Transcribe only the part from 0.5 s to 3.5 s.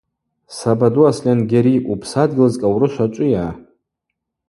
Сабаду Асльангьари, у-Псадгьыл зкӏаурышв ачӏвыйа?